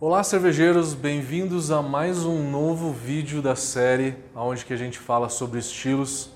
[0.00, 5.28] Olá cervejeiros, bem-vindos a mais um novo vídeo da série onde que a gente fala
[5.28, 6.30] sobre estilos.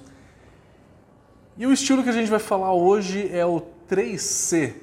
[1.56, 3.60] E o estilo que a gente vai falar hoje é o
[3.90, 4.74] 3C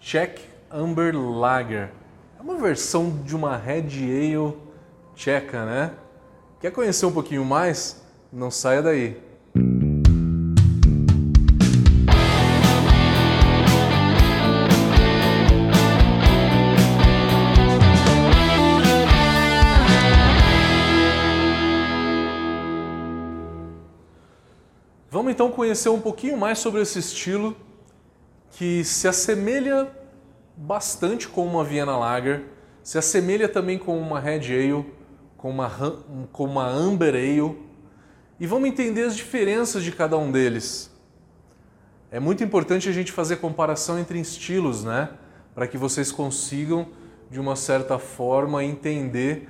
[0.00, 0.40] Czech
[0.70, 1.90] Amber Lager.
[2.38, 4.56] É uma versão de uma Red Ale
[5.16, 5.90] tcheca, né?
[6.60, 8.00] Quer conhecer um pouquinho mais?
[8.32, 9.20] Não saia daí.
[25.34, 27.56] Então conhecer um pouquinho mais sobre esse estilo
[28.52, 29.90] que se assemelha
[30.56, 32.44] bastante com uma Vienna Lager,
[32.84, 34.86] se assemelha também com uma Red Ale,
[35.36, 35.68] com uma,
[36.30, 37.58] com uma Amber Ale,
[38.38, 40.88] e vamos entender as diferenças de cada um deles.
[42.12, 45.10] É muito importante a gente fazer comparação entre estilos, né?
[45.52, 46.86] Para que vocês consigam,
[47.28, 49.48] de uma certa forma, entender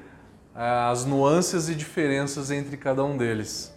[0.55, 3.74] ah, as nuances e diferenças entre cada um deles.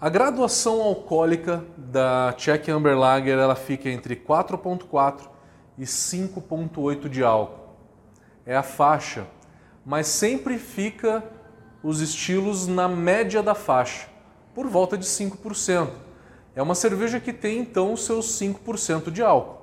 [0.00, 5.22] A graduação alcoólica da Czech Amber Lager ela fica entre 4.4
[5.76, 7.74] e 5.8 de álcool.
[8.46, 9.26] É a faixa,
[9.84, 11.24] mas sempre fica
[11.82, 14.06] os estilos na média da faixa,
[14.54, 15.88] por volta de 5%.
[16.54, 19.58] É uma cerveja que tem então seus 5% de álcool.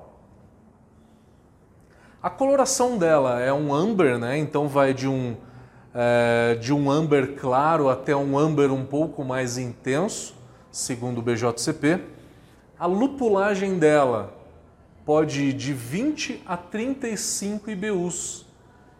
[2.22, 4.36] A coloração dela é um amber, né?
[4.36, 5.34] Então vai de um
[5.98, 10.34] é, de um amber claro até um amber um pouco mais intenso,
[10.70, 12.02] segundo o BJCP.
[12.78, 14.36] A lupulagem dela
[15.06, 18.44] pode ir de 20 a 35 IBUs.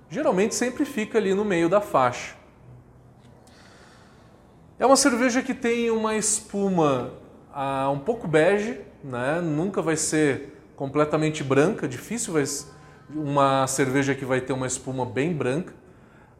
[0.09, 2.35] Geralmente sempre fica ali no meio da faixa.
[4.79, 7.13] É uma cerveja que tem uma espuma
[7.53, 9.43] ah, um pouco bege, né?
[9.43, 12.45] nunca vai ser completamente branca, difícil vai
[13.11, 15.75] uma cerveja que vai ter uma espuma bem branca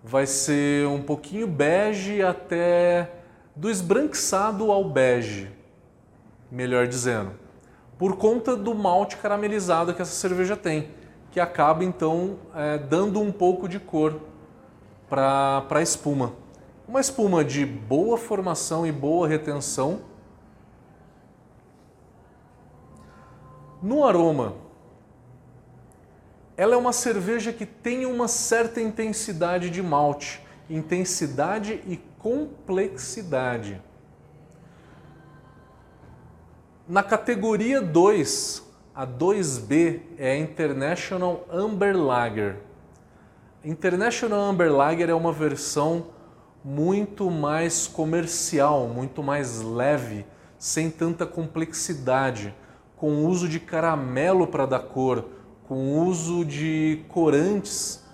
[0.07, 3.11] vai ser um pouquinho bege até
[3.57, 5.51] do esbranquiçado ao bege,
[6.49, 7.33] melhor dizendo,
[7.99, 10.91] por conta do malte caramelizado que essa cerveja tem,
[11.33, 14.21] que acaba então é, dando um pouco de cor
[15.11, 16.35] para a espuma.
[16.87, 20.03] Uma espuma de boa formação e boa retenção.
[23.83, 24.55] No aroma,
[26.57, 30.41] ela é uma cerveja que tem uma certa intensidade de malte,
[30.71, 33.81] intensidade e complexidade.
[36.89, 38.63] Na categoria 2,
[38.95, 42.57] a 2B é a International Amber Lager.
[43.63, 46.07] International Amber Lager é uma versão
[46.65, 50.25] muito mais comercial, muito mais leve,
[50.59, 52.55] sem tanta complexidade,
[52.97, 55.36] com uso de caramelo para dar cor,
[55.69, 58.05] com uso de corantes,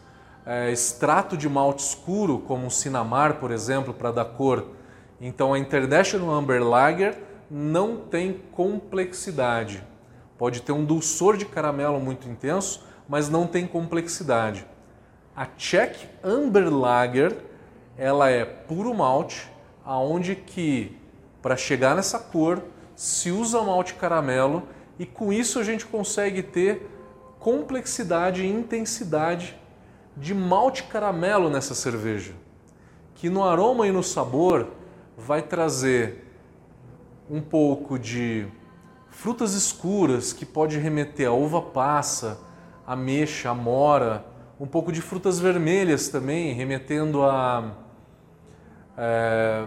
[0.45, 4.69] é, extrato de malte escuro, como o Sinamar, por exemplo, para dar cor.
[5.21, 7.17] Então a International Amber Lager
[7.51, 9.85] não tem complexidade.
[10.39, 14.67] Pode ter um dulçor de caramelo muito intenso, mas não tem complexidade.
[15.37, 17.37] A Czech Amber Lager,
[17.97, 19.51] ela é puro malte,
[19.84, 20.97] aonde que
[21.41, 22.63] para chegar nessa cor
[22.97, 24.63] se usa malte caramelo
[24.99, 26.89] e com isso a gente consegue ter
[27.42, 29.58] complexidade e intensidade
[30.16, 32.34] de malte caramelo nessa cerveja,
[33.16, 34.69] que no aroma e no sabor
[35.19, 36.25] vai trazer
[37.28, 38.47] um pouco de
[39.08, 42.38] frutas escuras que pode remeter a uva passa,
[42.86, 44.24] ameixa, amora,
[44.60, 47.72] um pouco de frutas vermelhas também, remetendo a
[48.97, 49.66] é,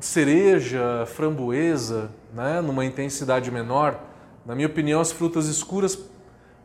[0.00, 4.00] cereja, framboesa, né, numa intensidade menor.
[4.46, 6.13] Na minha opinião, as frutas escuras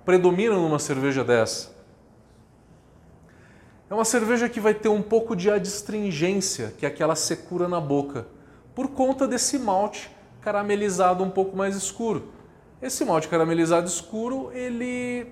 [0.09, 1.69] predominam numa cerveja dessa.
[3.87, 7.79] É uma cerveja que vai ter um pouco de adstringência, que é aquela secura na
[7.79, 8.25] boca,
[8.73, 10.09] por conta desse malte
[10.41, 12.33] caramelizado um pouco mais escuro.
[12.81, 15.27] Esse malte caramelizado escuro, ele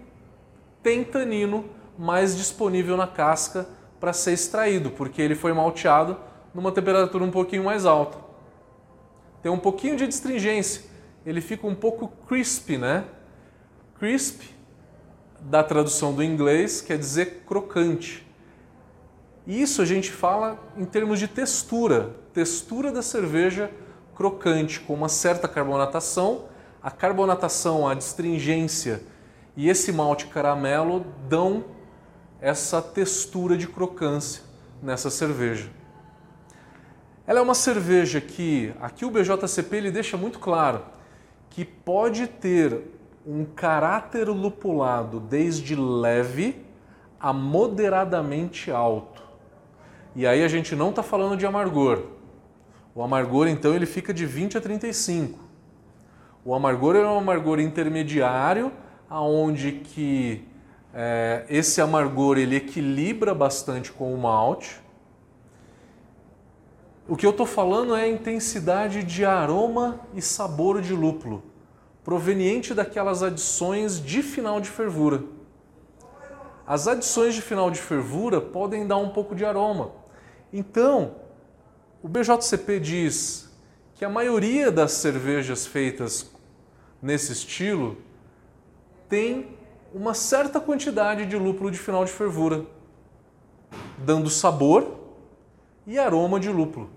[0.83, 1.65] tem tanino
[1.97, 3.67] mais disponível na casca
[3.99, 6.19] para ser extraído, porque ele foi malteado
[6.53, 8.19] numa temperatura um pouquinho mais alta.
[9.41, 10.83] Tem um pouquinho de adstringência,
[11.25, 13.05] ele fica um pouco crispy, né?
[13.97, 14.55] Crisp
[15.49, 18.27] da tradução do inglês quer dizer crocante.
[19.45, 23.71] Isso a gente fala em termos de textura, textura da cerveja
[24.13, 26.45] crocante, com uma certa carbonatação.
[26.83, 29.01] A carbonatação, a astringência
[29.55, 31.63] e esse malte caramelo dão
[32.41, 34.43] essa textura de crocância
[34.83, 35.69] nessa cerveja.
[37.25, 40.83] Ela é uma cerveja que aqui o BJCP ele deixa muito claro
[41.49, 42.96] que pode ter
[43.27, 46.65] um caráter lupulado desde leve
[47.19, 49.21] a moderadamente alto.
[50.15, 52.03] E aí a gente não está falando de amargor.
[52.95, 55.37] O amargor, então, ele fica de 20 a 35.
[56.43, 58.71] O amargor é um amargor intermediário,
[59.09, 60.47] aonde que
[60.93, 64.81] é, esse amargor ele equilibra bastante com o malte.
[67.07, 71.43] O que eu estou falando é a intensidade de aroma e sabor de lúpulo,
[72.07, 75.25] proveniente daquelas adições de final de fervura.
[76.65, 79.91] As adições de final de fervura podem dar um pouco de aroma.
[80.53, 81.15] Então,
[82.01, 83.49] o BJCP diz
[83.93, 86.31] que a maioria das cervejas feitas
[87.01, 87.97] nesse estilo
[89.09, 89.57] tem
[89.93, 92.65] uma certa quantidade de lúpulo de final de fervura,
[93.97, 94.97] dando sabor
[95.85, 96.89] e aroma de lúpulo.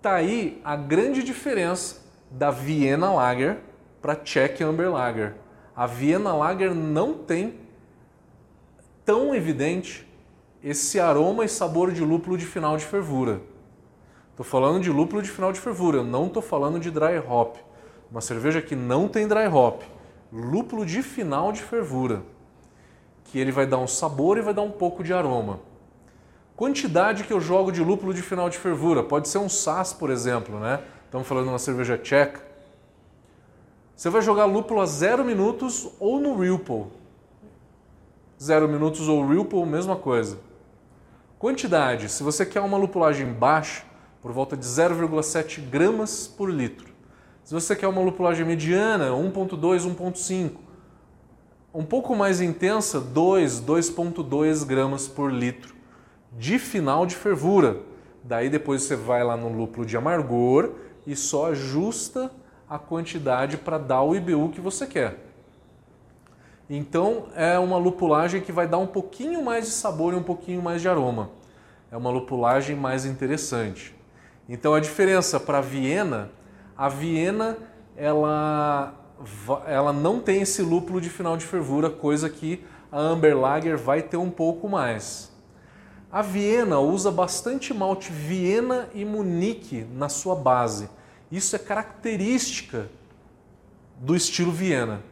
[0.00, 3.58] Tá aí a grande diferença da Viena Lager
[4.00, 5.34] para Czech Amber Lager.
[5.74, 7.60] A Viena Lager não tem
[9.04, 10.06] tão evidente
[10.62, 13.40] esse aroma e sabor de lúpulo de final de fervura.
[14.30, 17.56] Estou falando de lúpulo de final de fervura, não estou falando de dry hop.
[18.10, 19.82] Uma cerveja que não tem dry hop,
[20.32, 22.22] lúpulo de final de fervura,
[23.24, 25.60] que ele vai dar um sabor e vai dar um pouco de aroma.
[26.56, 30.10] Quantidade que eu jogo de lúpulo de final de fervura, pode ser um SAS, por
[30.10, 30.80] exemplo, né?
[31.08, 32.42] Estamos falando de uma cerveja tcheca.
[33.96, 36.84] Você vai jogar lúpulo a 0 minutos ou no Ripple.
[38.38, 40.38] 0 minutos ou Ripple, mesma coisa.
[41.38, 43.84] Quantidade, se você quer uma lupulagem baixa,
[44.20, 46.92] por volta de 0,7 gramas por litro.
[47.42, 50.50] Se você quer uma lupulagem mediana, 1.2, 1.5.
[51.72, 55.74] Um pouco mais intensa, 2, 2.2 gramas por litro
[56.36, 57.80] de final de fervura.
[58.22, 60.74] Daí depois você vai lá no lúpulo de amargor
[61.08, 62.30] e só ajusta
[62.68, 65.16] a quantidade para dar o IBU que você quer.
[66.68, 70.60] Então é uma lupulagem que vai dar um pouquinho mais de sabor e um pouquinho
[70.60, 71.30] mais de aroma.
[71.90, 73.96] É uma lupulagem mais interessante.
[74.46, 76.30] Então a diferença para a Viena,
[76.76, 77.56] a Viena
[77.96, 78.92] ela,
[79.66, 82.62] ela não tem esse lúpulo de final de fervura, coisa que
[82.92, 85.32] a Amber Lager vai ter um pouco mais.
[86.12, 90.97] A Viena usa bastante malte Viena e Munique na sua base.
[91.30, 92.88] Isso é característica
[93.98, 95.02] do estilo Viena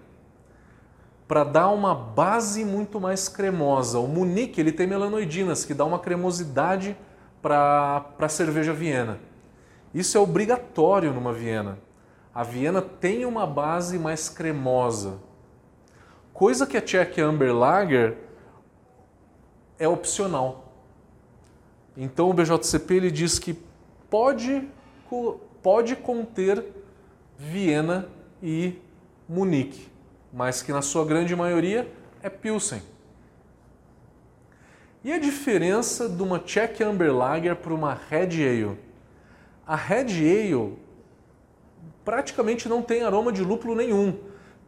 [1.26, 3.98] para dar uma base muito mais cremosa.
[3.98, 6.96] O Munique ele tem melanoidinas, que dá uma cremosidade
[7.42, 9.18] para a cerveja Viena.
[9.92, 11.78] Isso é obrigatório numa Viena.
[12.34, 15.18] A Viena tem uma base mais cremosa.
[16.32, 18.18] Coisa que a Czech Amber Lager
[19.78, 20.72] é opcional.
[21.96, 23.58] Então o BJCP ele diz que
[24.10, 24.68] pode,
[25.62, 26.64] pode conter
[27.38, 28.08] Viena
[28.42, 28.74] e
[29.28, 29.96] Munique
[30.36, 31.90] mas que na sua grande maioria
[32.22, 32.82] é Pilsen.
[35.02, 38.78] E a diferença de uma Czech Amber Lager para uma Red Ale?
[39.66, 40.74] A Red Ale
[42.04, 44.18] praticamente não tem aroma de lúpulo nenhum.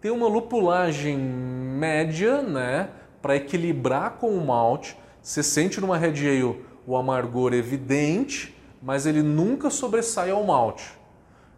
[0.01, 2.89] Tem uma lupulagem média, né,
[3.21, 4.97] para equilibrar com o malte.
[5.21, 10.99] Você sente numa Red Ale o amargor evidente, mas ele nunca sobressai ao malte.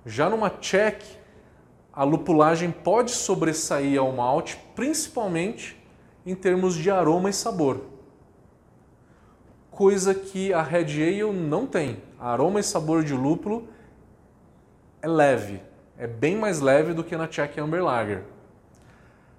[0.05, 1.21] Já numa Czech
[1.93, 5.77] a lupulagem pode sobressair ao malte, principalmente
[6.25, 7.81] em termos de aroma e sabor.
[9.71, 12.03] Coisa que a Red Ale não tem.
[12.19, 13.69] Aroma e sabor de lúpulo
[15.03, 15.63] é leve,
[15.97, 18.23] é bem mais leve do que na Czech Amber Lager.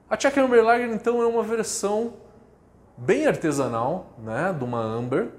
[0.10, 2.14] A Czech Amber Lager então é uma versão
[2.98, 5.32] bem artesanal, né, de uma Amber,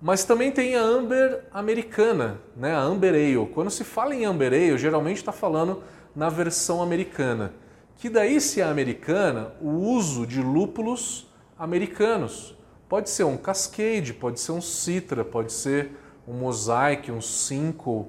[0.00, 2.72] mas também tem a Amber americana, né?
[2.72, 3.50] a Amber Ale.
[3.52, 5.82] Quando se fala em Amber Ale, geralmente está falando
[6.14, 7.52] na versão americana.
[7.96, 11.26] Que daí, se é americana, o uso de lúpulos
[11.58, 12.56] americanos.
[12.88, 15.90] Pode ser um Cascade, pode ser um Citra, pode ser
[16.26, 18.08] um Mosaic, um Cinco.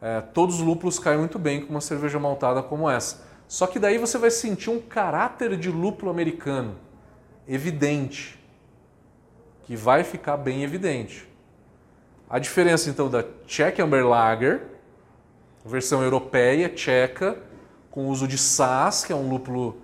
[0.00, 3.22] É, todos os lúpulos caem muito bem com uma cerveja maltada como essa.
[3.46, 6.76] Só que daí você vai sentir um caráter de lúpulo americano
[7.46, 8.41] evidente
[9.72, 11.26] que vai ficar bem evidente.
[12.28, 14.66] A diferença então da Czech Amber Lager,
[15.64, 17.38] versão europeia, tcheca,
[17.90, 19.78] com uso de Sass, que é um lúpulo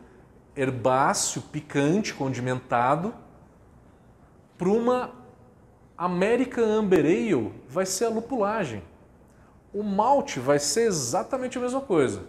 [0.54, 3.14] herbáceo, picante, condimentado,
[4.59, 5.11] para uma
[5.97, 8.83] American Amber Ale vai ser a lupulagem.
[9.73, 12.25] O malte vai ser exatamente a mesma coisa.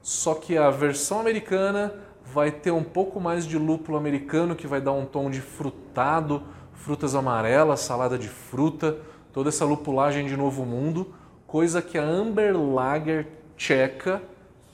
[0.00, 1.92] Só que a versão americana
[2.32, 6.42] vai ter um pouco mais de lúpulo americano que vai dar um tom de frutado,
[6.72, 8.98] frutas amarelas, salada de fruta,
[9.32, 11.14] toda essa lupulagem de novo mundo,
[11.46, 14.22] coisa que a Amber Lager tcheca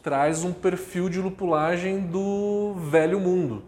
[0.03, 3.63] traz um perfil de lupulagem do velho mundo,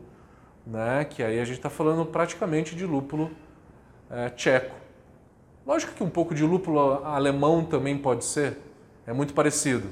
[0.67, 1.05] né?
[1.05, 3.31] que aí a gente está falando praticamente de lúpulo
[4.11, 4.75] é, tcheco.
[5.67, 8.59] Lógico que um pouco de lúpulo alemão também pode ser,
[9.07, 9.89] é muito parecido.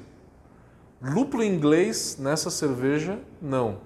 [1.04, 3.76] Lúpulo inglês nessa cerveja, não.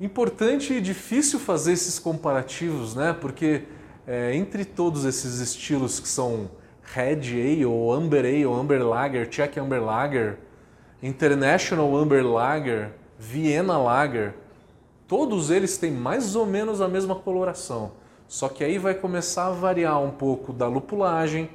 [0.00, 3.12] Importante e difícil fazer esses comparativos, né?
[3.12, 3.62] Porque
[4.06, 6.50] é, entre todos esses estilos que são
[6.82, 10.38] Red Ale, Amber Ale, Amber Lager, Czech Amber Lager,
[11.00, 14.34] International Amber Lager, Vienna Lager,
[15.06, 17.92] todos eles têm mais ou menos a mesma coloração.
[18.26, 21.50] Só que aí vai começar a variar um pouco da lupulagem.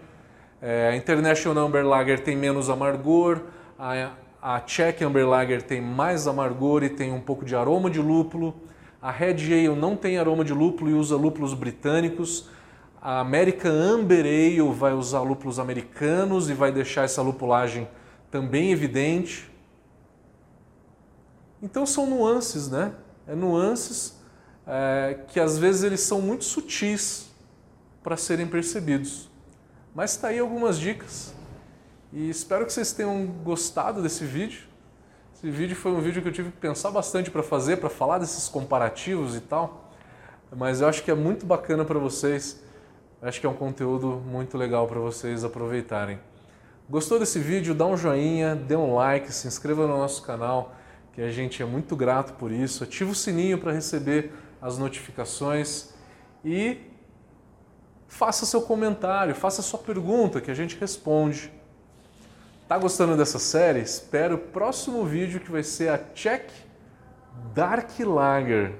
[0.65, 3.41] É, a International Amber Lager tem menos amargor,
[3.77, 7.99] a, a Czech Amber Lager tem mais amargor e tem um pouco de aroma de
[7.99, 8.55] lúpulo.
[9.01, 12.47] A Red Ale não tem aroma de lúpulo e usa lúpulos britânicos.
[13.01, 17.85] A American Amber Ale vai usar lúpulos americanos e vai deixar essa lupulagem
[18.31, 19.51] também evidente.
[21.61, 22.93] Então são nuances, né?
[23.27, 24.17] É nuances
[24.65, 27.29] é, que às vezes eles são muito sutis
[28.01, 29.32] para serem percebidos.
[29.95, 31.35] Mas está aí algumas dicas
[32.11, 34.61] e espero que vocês tenham gostado desse vídeo.
[35.35, 38.17] Esse vídeo foi um vídeo que eu tive que pensar bastante para fazer, para falar
[38.17, 39.91] desses comparativos e tal.
[40.55, 42.59] Mas eu acho que é muito bacana para vocês.
[43.21, 46.19] Acho que é um conteúdo muito legal para vocês aproveitarem.
[46.89, 47.75] Gostou desse vídeo?
[47.75, 50.75] Dá um joinha, dê um like, se inscreva no nosso canal,
[51.13, 52.83] que a gente é muito grato por isso.
[52.83, 55.93] Ativa o sininho para receber as notificações
[56.43, 56.92] e
[58.13, 61.51] faça seu comentário, faça sua pergunta que a gente responde.
[62.67, 63.79] Tá gostando dessa série?
[63.79, 66.47] Espero o próximo vídeo que vai ser a Check
[67.55, 68.75] Dark Lager.